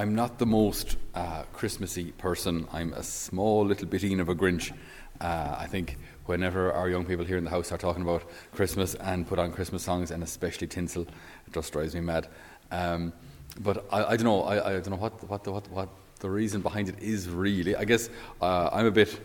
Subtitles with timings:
[0.00, 2.66] I'm not the most uh, Christmassy person.
[2.72, 4.72] I'm a small little biteen of a Grinch.
[5.20, 8.94] Uh, I think whenever our young people here in the house are talking about Christmas
[8.94, 12.28] and put on Christmas songs and especially tinsel, it just drives me mad.
[12.70, 13.12] Um,
[13.60, 14.42] but I, I, don't know.
[14.44, 15.90] I, I, don't know what, what, the, what, what
[16.20, 17.76] the reason behind it is really.
[17.76, 18.08] I guess
[18.40, 19.20] uh, I'm a bit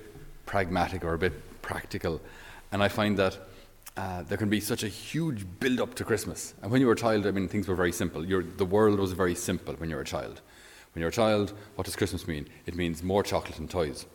[0.46, 2.20] pragmatic or a bit practical,
[2.74, 3.40] and I find that
[3.98, 6.54] uh, there can be such a huge build up to Christmas.
[6.62, 8.22] And when you were a child, I mean, things were very simple.
[8.24, 10.42] The world was very simple when you were a child.
[10.94, 12.48] When you're a child, what does Christmas mean?
[12.66, 14.06] It means more chocolate and toys.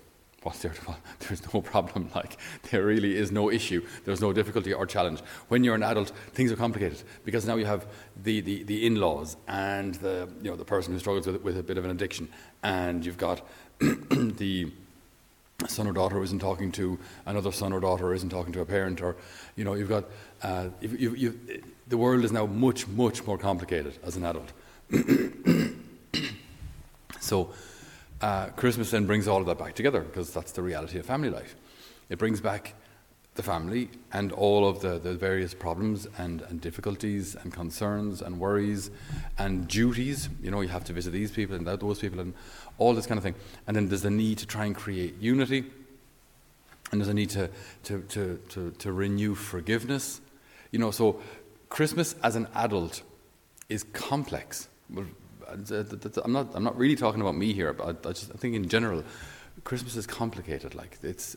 [0.43, 0.73] What's there?
[1.21, 2.11] There's no problem.
[2.15, 2.39] Like
[2.71, 3.87] there really is no issue.
[4.05, 5.21] There's no difficulty or challenge.
[5.49, 7.87] When you're an adult, things are complicated because now you have
[8.23, 11.63] the, the, the in-laws and the you know the person who struggles with, with a
[11.63, 12.29] bit of an addiction,
[12.63, 13.47] and you've got
[13.79, 14.73] the
[15.69, 19.01] son or daughter isn't talking to another son or daughter, isn't talking to a parent,
[19.01, 19.17] or
[19.57, 20.05] you know, you've got
[20.43, 24.53] uh, you, you, the world is now much, much more complicated as an adult.
[27.21, 27.53] so,
[28.21, 31.31] uh, Christmas then brings all of that back together because that's the reality of family
[31.31, 31.57] life.
[32.09, 32.75] It brings back
[33.37, 38.41] the family and all of the, the various problems and, and difficulties and concerns and
[38.41, 38.91] worries
[39.39, 40.29] and duties.
[40.43, 42.35] You know, you have to visit these people and those people and
[42.79, 43.37] all this kind of thing.
[43.67, 45.65] And then there's the need to try and create unity,
[46.91, 47.49] and there's a need to,
[47.85, 50.21] to, to, to, to renew forgiveness.
[50.73, 51.21] You know, so
[51.69, 53.03] Christmas as an adult
[53.69, 54.69] is complex.
[54.97, 55.85] Uh,
[56.25, 58.69] I'm not, I'm not really talking about me here, but I, just I think in
[58.69, 59.05] general,
[59.63, 60.75] Christmas is complicated.
[60.75, 61.37] Like it's,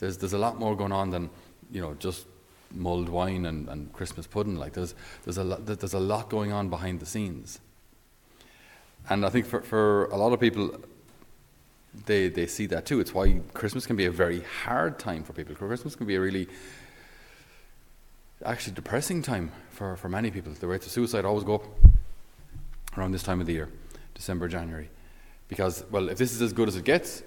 [0.00, 1.30] there's, there's a lot more going on than,
[1.70, 2.26] you know, just
[2.72, 4.56] mulled wine and, and Christmas pudding.
[4.56, 7.60] Like there's, there's, a lot, there's a lot going on behind the scenes.
[9.08, 10.74] And I think for, for a lot of people,
[12.06, 13.00] they, they see that too.
[13.00, 15.54] It's why Christmas can be a very hard time for people.
[15.54, 16.48] Christmas can be a really
[18.44, 20.52] actually depressing time for, for many people.
[20.52, 21.64] The rates of suicide always go up
[22.96, 23.68] around this time of the year,
[24.14, 24.88] December, January.
[25.48, 27.22] Because, well, if this is as good as it gets,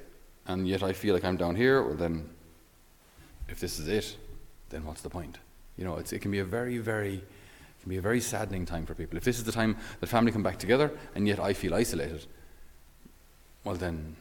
[0.47, 2.29] and yet I feel like I'm down here, well, then
[3.53, 4.17] if this is it,
[4.71, 5.37] then what's the point?
[5.77, 7.23] You know, it can be a very, very,
[7.81, 9.15] can be a very saddening time for people.
[9.15, 12.25] If this is the time that family come back together, and yet I feel isolated,
[13.63, 14.15] well, then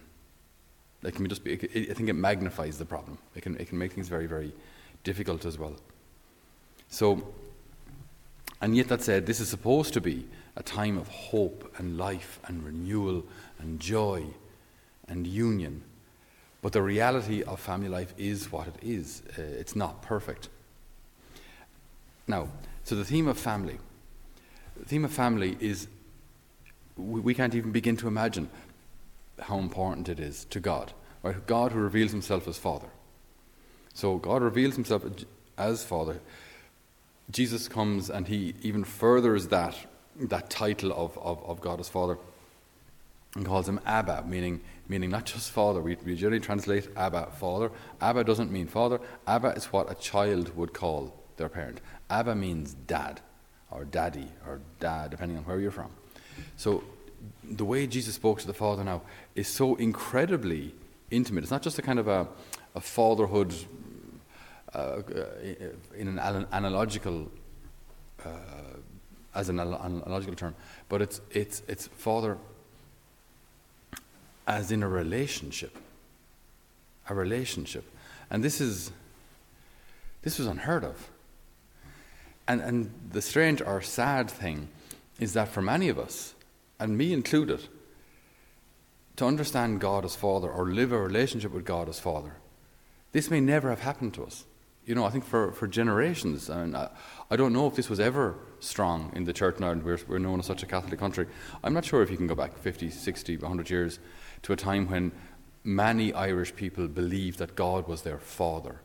[1.03, 1.55] it can just be.
[1.55, 3.17] It, I think it magnifies the problem.
[3.35, 4.53] It can it can make things very, very
[5.03, 5.77] difficult as well.
[6.91, 7.33] So,
[8.61, 10.27] and yet that said, this is supposed to be
[10.57, 13.25] a time of hope and life and renewal
[13.59, 14.27] and joy
[15.09, 15.83] and union.
[16.63, 19.23] But the reality of family life is what it is.
[19.37, 20.49] Uh, it's not perfect.
[22.29, 22.49] Now,
[22.85, 23.79] so the theme of family.
[24.77, 25.89] The theme of family is
[26.97, 28.49] we, we can't even begin to imagine
[29.41, 30.93] how important it is to God.
[31.25, 31.47] Right?
[31.47, 32.89] God who reveals himself as Father.
[33.93, 35.05] So God reveals himself
[35.59, 36.21] as Father.
[37.31, 39.75] Jesus comes and he even furthers that,
[40.17, 42.19] that title of, of, of God as Father
[43.35, 45.81] and calls him Abba, meaning, meaning not just Father.
[45.81, 47.71] We, we generally translate Abba, Father.
[48.01, 49.01] Abba doesn't mean Father.
[49.27, 51.81] Abba is what a child would call their parent.
[52.11, 53.21] Abba means dad,
[53.71, 55.91] or daddy, or dad, depending on where you're from.
[56.57, 56.85] So
[57.45, 59.03] the way Jesus spoke to the Father now
[59.35, 60.75] is so incredibly
[61.11, 61.43] intimate.
[61.43, 62.29] It's not just a kind of a,
[62.75, 63.55] a fatherhood
[64.75, 65.03] uh,
[65.97, 66.19] in an
[66.53, 67.31] analogical,
[68.25, 68.29] uh,
[69.35, 70.55] as an analogical term,
[70.89, 72.39] but it's, it's, it's father
[74.59, 75.77] as in a relationship.
[77.09, 77.85] A relationship.
[78.31, 78.93] And this is,
[80.23, 81.11] this was unheard of.
[82.47, 84.69] And, and the strange or sad thing
[85.19, 86.35] is that for many of us,
[86.79, 87.67] and me included,
[89.17, 92.35] to understand God as Father or live a relationship with God as Father.
[93.13, 94.45] This may never have happened to us.
[94.85, 96.89] You know, I think for, for generations, and I,
[97.31, 99.85] I don't know if this was ever strong in the church in Ireland.
[99.85, 101.27] We're, we're known as such a Catholic country.
[101.63, 104.01] I'm not sure if you can go back 50, 60, 100 years
[104.43, 105.13] to a time when
[105.65, 108.81] many Irish people believed that God was their Father.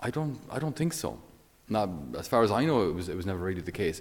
[0.00, 1.18] I don't, I don't think so.
[1.68, 4.00] Now, as far as I know, it was, it was never really the case.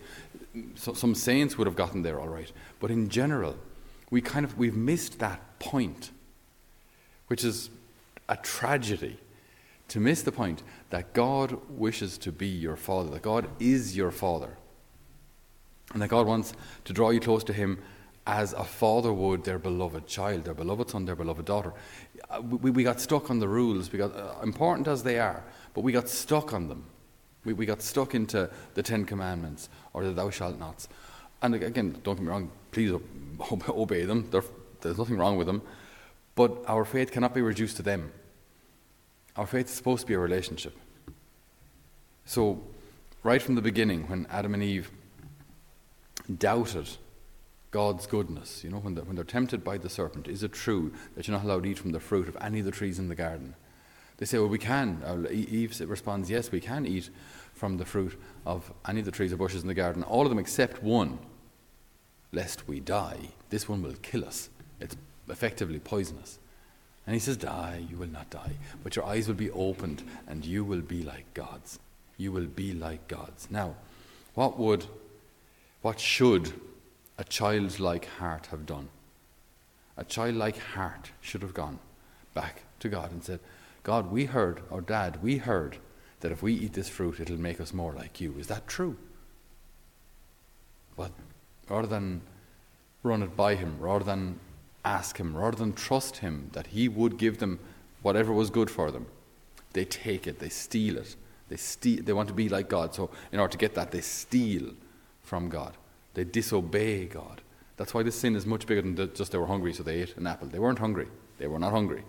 [0.76, 2.52] So, some saints would have gotten there all right.
[2.80, 3.58] But in general,
[4.12, 6.12] we kind of we've missed that point,
[7.28, 7.70] which is
[8.30, 9.20] a tragedy.
[9.90, 14.12] To miss the point that God wishes to be your father, that God is your
[14.12, 14.58] father,
[15.94, 16.54] and that God wants
[16.86, 17.80] to draw you close to Him
[18.28, 21.74] as a father would their beloved child, their beloved son, their beloved daughter.
[22.30, 25.44] Uh, we, we got stuck on the rules, we got, uh, important as they are,
[25.74, 26.86] but we got stuck on them.
[27.44, 30.90] We, we got stuck into the Ten Commandments or the Thou shalt nots.
[31.42, 32.92] And again, don't get me wrong, please
[33.70, 34.28] obey them.
[34.32, 34.44] They're,
[34.82, 35.62] there's nothing wrong with them.
[36.34, 38.12] But our faith cannot be reduced to them.
[39.38, 40.78] Our faith is supposed to be a relationship.
[42.26, 42.62] So,
[43.24, 44.90] right from the beginning, when Adam and Eve
[46.38, 46.90] doubted
[47.72, 50.94] God's goodness, you know, when they're, when they're tempted by the serpent, is it true
[51.16, 53.10] that you're not allowed to eat from the fruit of any of the trees in
[53.10, 53.56] the garden?
[54.18, 55.28] They say, well, we can.
[55.30, 57.10] Eve responds, yes, we can eat
[57.54, 60.30] from the fruit of any of the trees or bushes in the garden, all of
[60.30, 61.20] them except one,
[62.32, 63.18] lest we die.
[63.50, 64.50] This one will kill us.
[64.80, 64.96] It's
[65.30, 66.40] effectively poisonous.
[67.06, 68.54] And he says, Die, you will not die,
[68.84, 71.80] but your eyes will be opened and you will be like gods.
[72.18, 73.48] You will be like gods.
[73.52, 73.76] Now,
[74.34, 74.86] what would,
[75.82, 76.54] what should
[77.18, 78.90] a childlike heart have done.
[79.98, 81.80] A childlike heart should have gone
[82.34, 83.40] back to God and said,
[83.84, 85.78] God, we heard, or Dad, we heard
[86.20, 88.36] that if we eat this fruit, it'll make us more like you.
[88.38, 88.98] Is that true?
[90.98, 91.12] But
[91.70, 92.22] rather than
[93.04, 94.40] run it by Him, rather than
[94.86, 97.60] ask Him, rather than trust Him that He would give them
[98.02, 99.08] whatever was good for them,
[99.74, 101.16] they take it, they steal it.
[101.50, 102.96] They, steal, they want to be like God.
[102.96, 104.72] So, in order to get that, they steal
[105.22, 105.76] from God.
[106.14, 107.42] They disobey God.
[107.78, 110.16] That's why this sin is much bigger than just they were hungry, so they ate
[110.18, 110.48] an apple.
[110.48, 111.08] They weren't hungry.
[111.38, 112.04] They were not hungry.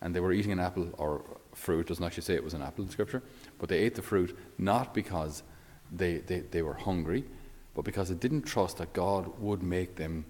[0.00, 1.22] And they were eating an apple or
[1.54, 1.80] fruit.
[1.80, 3.22] It doesn't actually say it was an apple in Scripture.
[3.58, 5.42] But they ate the fruit not because
[5.92, 7.24] they, they, they were hungry,
[7.74, 10.24] but because they didn't trust that God would make them,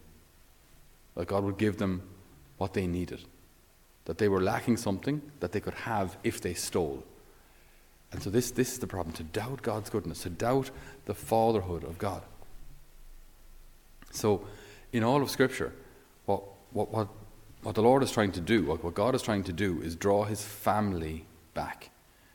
[1.19, 2.03] that God would give them
[2.59, 3.25] what they needed.
[4.05, 7.03] That they were lacking something that they could have if they stole.
[8.13, 10.71] And so this, this is the problem to doubt God's goodness, to doubt
[11.07, 12.23] the fatherhood of God.
[14.13, 14.45] So,
[14.93, 15.73] in all of Scripture,
[16.27, 17.09] what, what, what,
[17.65, 19.97] what the Lord is trying to do, what, what God is trying to do, is
[19.97, 21.91] draw his family back.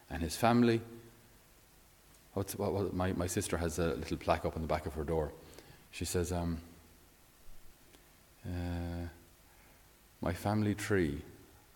[0.10, 0.82] And his family,
[2.34, 5.32] what, my, my sister has a little plaque up on the back of her door.
[5.92, 6.58] She says, um,
[8.46, 9.08] uh,
[10.22, 11.22] My family tree.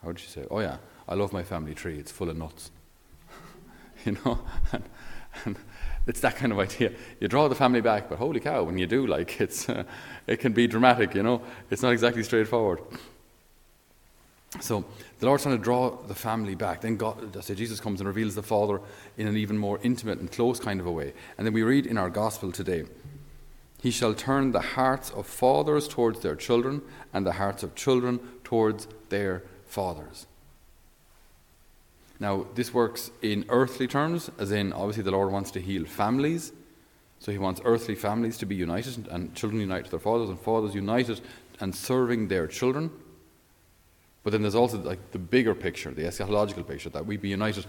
[0.01, 0.45] How would she say?
[0.49, 0.77] Oh, yeah,
[1.07, 1.97] I love my family tree.
[1.97, 2.71] It's full of nuts.
[4.05, 4.39] you know?
[4.73, 4.83] And,
[5.45, 5.57] and
[6.07, 6.93] it's that kind of idea.
[7.19, 9.83] You draw the family back, but holy cow, when you do, like, it's, uh,
[10.25, 11.41] it can be dramatic, you know?
[11.69, 12.79] It's not exactly straightforward.
[14.61, 14.85] So
[15.19, 16.81] the Lord's trying to draw the family back.
[16.81, 18.79] Then God, say Jesus comes and reveals the Father
[19.17, 21.13] in an even more intimate and close kind of a way.
[21.37, 22.85] And then we read in our gospel today,
[23.79, 26.81] He shall turn the hearts of fathers towards their children,
[27.13, 30.25] and the hearts of children towards their fathers.
[32.19, 36.51] Now, this works in earthly terms, as in obviously the Lord wants to heal families.
[37.19, 40.39] So he wants earthly families to be united and children united to their fathers and
[40.39, 41.21] fathers united
[41.59, 42.91] and serving their children.
[44.23, 47.65] But then there's also like the bigger picture, the eschatological picture, that we be united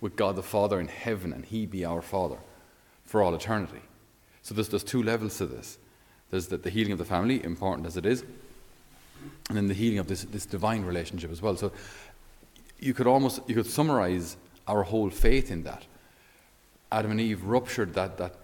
[0.00, 2.38] with God the Father in heaven and He be our Father
[3.04, 3.82] for all eternity.
[4.42, 5.78] So there's, there's two levels to this.
[6.30, 8.22] There's the, the healing of the family, important as it is,
[9.48, 11.56] and then the healing of this, this divine relationship as well.
[11.56, 11.72] So
[12.78, 14.36] you could almost you could summarize
[14.66, 15.84] our whole faith in that.
[16.90, 18.36] Adam and Eve ruptured that, that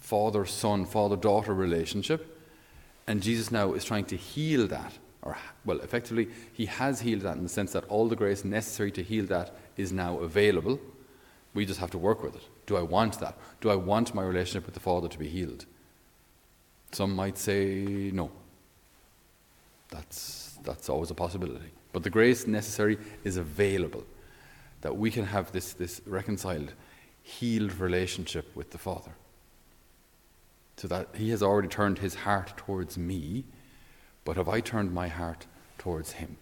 [0.00, 2.40] father son, father daughter relationship,
[3.06, 4.92] and Jesus now is trying to heal that.
[5.22, 8.90] Or, well, effectively, he has healed that in the sense that all the grace necessary
[8.92, 10.80] to heal that is now available.
[11.54, 12.42] We just have to work with it.
[12.66, 13.38] Do I want that?
[13.60, 15.66] Do I want my relationship with the Father to be healed?
[16.92, 18.30] Some might say no.
[19.90, 21.70] That's, that's always a possibility.
[21.92, 24.04] But the grace necessary is available
[24.80, 26.72] that we can have this, this reconciled,
[27.22, 29.12] healed relationship with the Father.
[30.76, 33.44] So that He has already turned His heart towards me,
[34.24, 35.46] but have I turned my heart
[35.78, 36.36] towards Him?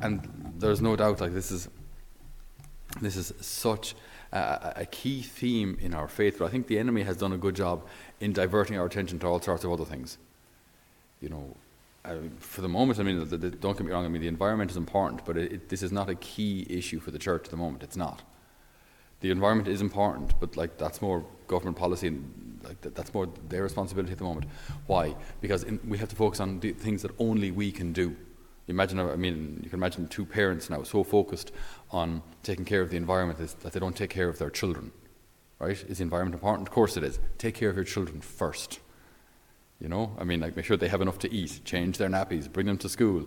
[0.00, 1.68] And there's no doubt, like this is,
[3.00, 3.94] this is such
[4.32, 7.38] a, a key theme in our faith, but I think the enemy has done a
[7.38, 7.86] good job
[8.20, 10.18] in diverting our attention to all sorts of other things.
[11.20, 11.56] You know,
[12.38, 14.70] for the moment, I mean, the, the, don't get me wrong, I mean, the environment
[14.70, 17.50] is important, but it, it, this is not a key issue for the church at
[17.50, 17.82] the moment.
[17.82, 18.22] It's not.
[19.20, 23.28] The environment is important, but like that's more government policy and like that, that's more
[23.48, 24.46] their responsibility at the moment.
[24.86, 25.14] Why?
[25.40, 28.16] Because in, we have to focus on the things that only we can do.
[28.66, 31.52] Imagine, I mean, you can imagine two parents now so focused
[31.90, 34.90] on taking care of the environment that they don't take care of their children.
[35.58, 35.82] Right?
[35.88, 36.68] Is the environment important?
[36.68, 37.18] Of course it is.
[37.38, 38.80] Take care of your children first.
[39.80, 42.50] You know, I mean, like make sure they have enough to eat, change their nappies,
[42.50, 43.26] bring them to school.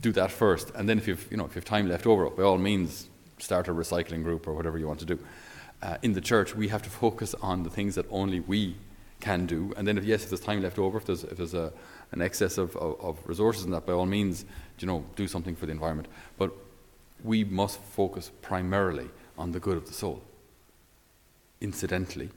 [0.00, 2.42] Do that first, and then if you've you know if you've time left over, by
[2.42, 5.18] all means, start a recycling group or whatever you want to do.
[5.80, 8.76] Uh, in the church, we have to focus on the things that only we
[9.20, 11.54] can do, and then if yes, if there's time left over, if there's if there's
[11.54, 11.72] a,
[12.12, 14.44] an excess of, of, of resources in that, by all means,
[14.78, 16.08] you know, do something for the environment.
[16.38, 16.52] But
[17.24, 20.22] we must focus primarily on the good of the soul.
[21.60, 22.30] Incidentally,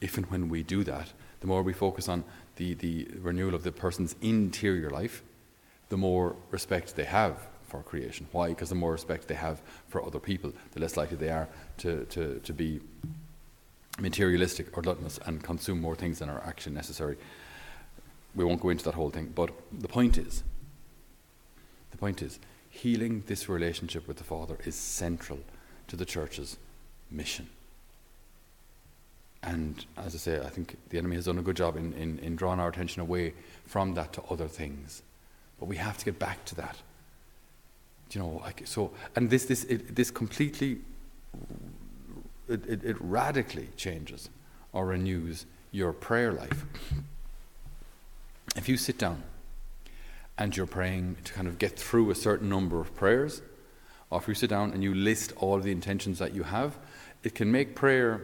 [0.00, 2.24] if and when we do that, the more we focus on
[2.56, 5.22] the, the renewal of the person's interior life,
[5.88, 8.26] the more respect they have for creation.
[8.32, 8.48] Why?
[8.48, 12.04] Because the more respect they have for other people, the less likely they are to,
[12.06, 12.80] to, to be
[13.98, 17.16] materialistic or gluttonous and consume more things than are actually necessary.
[18.36, 19.32] We won't go into that whole thing.
[19.34, 20.44] But the point is,
[21.90, 22.38] the point is,
[22.68, 25.40] healing this relationship with the Father is central
[25.88, 26.58] to the church's
[27.10, 27.48] mission.
[29.42, 32.18] And as I say, I think the enemy has done a good job in, in,
[32.18, 33.32] in drawing our attention away
[33.64, 35.02] from that to other things.
[35.58, 36.76] But we have to get back to that.
[38.12, 40.78] You know, like, so, and this, this, it, this completely,
[42.48, 44.28] it, it, it radically changes
[44.72, 46.64] or renews your prayer life.
[48.56, 49.22] If you sit down
[50.38, 53.42] and you're praying to kind of get through a certain number of prayers,
[54.10, 56.78] or if you sit down and you list all the intentions that you have,
[57.22, 58.22] it can make prayer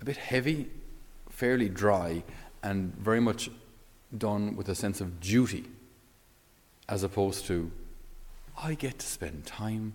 [0.00, 0.68] a bit heavy,
[1.28, 2.22] fairly dry,
[2.62, 3.50] and very much
[4.16, 5.64] done with a sense of duty,
[6.88, 7.70] as opposed to,
[8.60, 9.94] I get to spend time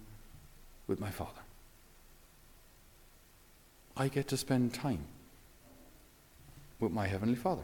[0.87, 1.41] with my Father.
[3.97, 5.05] I get to spend time
[6.79, 7.63] with my Heavenly Father.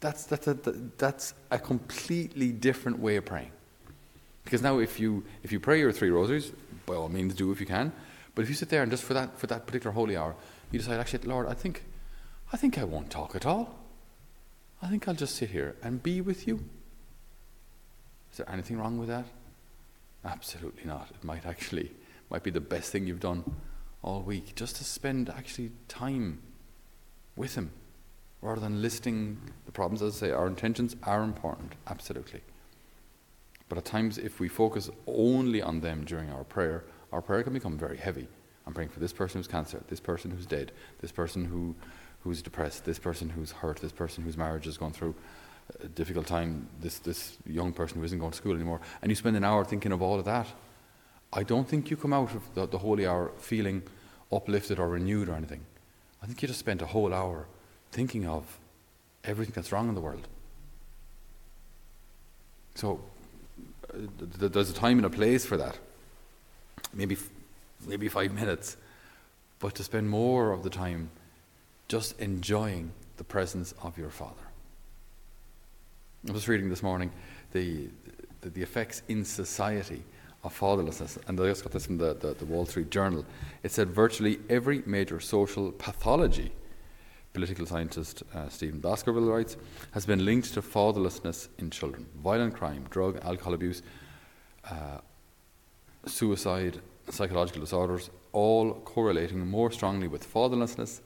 [0.00, 3.50] That's, that's, a, that's a completely different way of praying.
[4.44, 6.52] Because now, if you, if you pray your three rosaries,
[6.84, 7.92] by all means do if you can,
[8.34, 10.36] but if you sit there and just for that, for that particular holy hour,
[10.70, 11.82] you decide, actually, Lord, I think,
[12.52, 13.78] I think I won't talk at all.
[14.82, 16.62] I think I'll just sit here and be with you.
[18.30, 19.24] Is there anything wrong with that?
[20.24, 21.08] Absolutely not.
[21.10, 21.90] It might actually
[22.30, 23.44] might be the best thing you've done
[24.02, 26.40] all week, just to spend actually time
[27.34, 27.70] with Him,
[28.46, 30.02] rather than listing the problems.
[30.02, 32.40] As I say, our intentions are important, absolutely.
[33.68, 37.52] But at times, if we focus only on them during our prayer, our prayer can
[37.52, 38.28] become very heavy.
[38.66, 41.74] I'm praying for this person who's cancer, this person who's dead, this person who,
[42.20, 45.14] who's depressed, this person who's hurt, this person whose marriage has gone through
[45.80, 48.80] a difficult time, this, this young person who isn't going to school anymore.
[49.02, 50.46] And you spend an hour thinking of all of that.
[51.32, 53.82] I don't think you come out of the, the holy hour feeling
[54.30, 55.62] uplifted or renewed or anything.
[56.22, 57.48] I think you just spent a whole hour
[57.96, 58.44] thinking of
[59.24, 60.28] everything that's wrong in the world.
[62.74, 63.00] So
[63.88, 63.96] uh,
[64.38, 65.78] th- there's a time and a place for that.
[66.92, 67.16] Maybe
[67.86, 68.76] maybe five minutes,
[69.60, 71.08] but to spend more of the time
[71.88, 74.46] just enjoying the presence of your Father.
[76.28, 77.10] I was reading this morning
[77.52, 77.88] the,
[78.42, 80.02] the, the effects in society
[80.44, 83.24] of fatherlessness, and I just got this from the, the, the Wall Street Journal.
[83.62, 86.52] It said virtually every major social pathology,
[87.36, 89.58] political scientist uh, Stephen Baskerville writes,
[89.90, 92.06] has been linked to fatherlessness in children.
[92.24, 93.82] Violent crime, drug, alcohol abuse,
[94.70, 94.98] uh,
[96.06, 101.00] suicide, psychological disorders, all correlating more strongly with fatherlessness,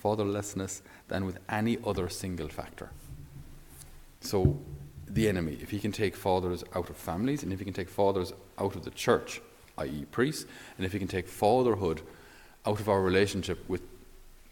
[0.00, 2.90] fatherlessness than with any other single factor.
[4.20, 4.60] So,
[5.08, 7.90] the enemy, if he can take fathers out of families, and if he can take
[7.90, 9.40] fathers out of the church,
[9.78, 10.46] i.e., priests,
[10.76, 12.02] and if he can take fatherhood
[12.66, 13.82] out of our relationship with,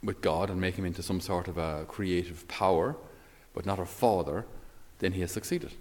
[0.03, 2.97] with God and make him into some sort of a creative power,
[3.53, 4.47] but not a father,
[4.99, 5.73] then he has succeeded.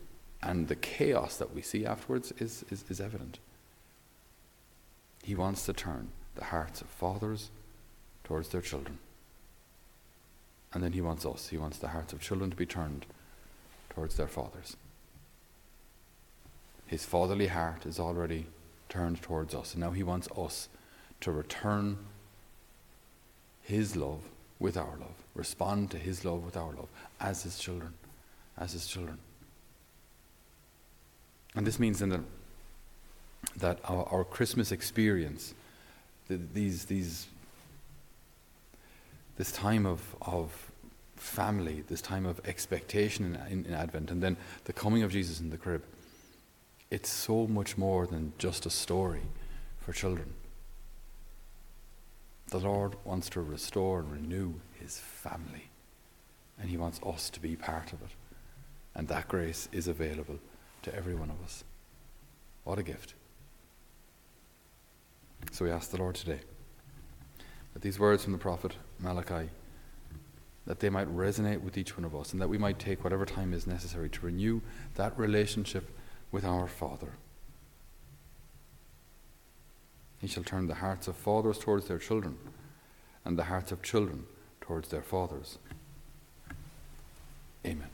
[0.41, 3.39] And the chaos that we see afterwards is, is, is evident.
[5.23, 7.49] He wants to turn the hearts of fathers
[8.23, 8.99] towards their children.
[10.73, 13.05] And then he wants us, he wants the hearts of children to be turned
[13.89, 14.77] towards their fathers.
[16.85, 18.47] His fatherly heart is already
[18.87, 20.69] turned towards us, and now he wants us
[21.21, 21.97] to return
[23.69, 24.21] his love
[24.59, 27.93] with our love, respond to his love with our love, as his children,
[28.57, 29.17] as his children.
[31.55, 32.21] And this means then that
[33.57, 35.53] that our, our Christmas experience,
[36.27, 37.27] the, these, these,
[39.37, 40.71] this time of, of
[41.15, 45.39] family, this time of expectation in, in, in Advent, and then the coming of Jesus
[45.39, 45.83] in the crib,
[46.91, 49.21] it's so much more than just a story
[49.79, 50.33] for children.
[52.49, 55.69] The Lord wants to restore and renew his family,
[56.59, 58.09] and he wants us to be part of it.
[58.95, 60.39] And that grace is available
[60.81, 61.63] to every one of us.
[62.63, 63.13] What a gift.
[65.51, 66.39] So we ask the Lord today
[67.73, 69.49] that these words from the prophet Malachi
[70.65, 73.25] that they might resonate with each one of us and that we might take whatever
[73.25, 74.61] time is necessary to renew
[74.95, 75.89] that relationship
[76.31, 77.13] with our Father.
[80.19, 82.37] He shall turn the hearts of fathers towards their children
[83.25, 84.25] and the hearts of children
[84.61, 85.57] towards their fathers.
[87.65, 87.89] Amen.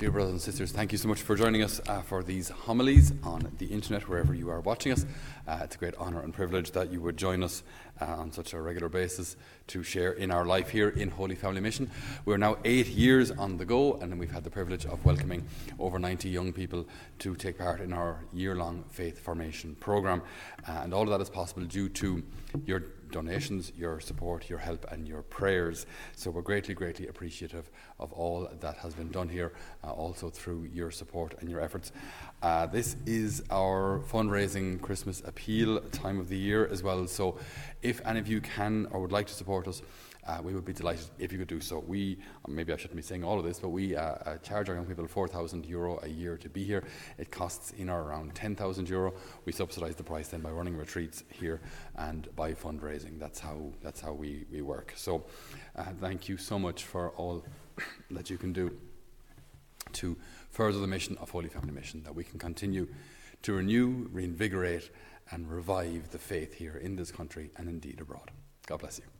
[0.00, 3.12] Dear brothers and sisters, thank you so much for joining us uh, for these homilies
[3.22, 5.04] on the internet, wherever you are watching us.
[5.46, 7.62] Uh, it's a great honour and privilege that you would join us
[8.00, 11.60] uh, on such a regular basis to share in our life here in Holy Family
[11.60, 11.90] Mission.
[12.24, 15.46] We're now eight years on the go, and we've had the privilege of welcoming
[15.78, 16.86] over 90 young people
[17.18, 20.22] to take part in our year long faith formation programme.
[20.66, 22.22] Uh, and all of that is possible due to
[22.64, 25.86] your donations, your support, your help, and your prayers.
[26.16, 29.52] So we're greatly, greatly appreciative of all that has been done here,
[29.84, 31.92] uh, also through your support and your efforts.
[32.42, 37.06] Uh, this is our fundraising Christmas appeal time of the year as well.
[37.06, 37.38] So
[37.82, 39.82] if any of you can or would like to support us,
[40.30, 41.82] uh, we would be delighted if you could do so.
[41.86, 44.76] We, maybe I shouldn't be saying all of this, but we uh, uh, charge our
[44.76, 46.84] young people 4,000 euro a year to be here.
[47.18, 49.12] It costs in or around 10,000 euro.
[49.44, 51.60] We subsidise the price then by running retreats here
[51.96, 53.18] and by fundraising.
[53.18, 54.92] That's how, that's how we, we work.
[54.96, 55.24] So
[55.76, 57.44] uh, thank you so much for all
[58.12, 58.76] that you can do
[59.94, 60.16] to
[60.50, 62.86] further the mission of Holy Family Mission, that we can continue
[63.42, 64.90] to renew, reinvigorate,
[65.32, 68.30] and revive the faith here in this country and indeed abroad.
[68.66, 69.19] God bless you.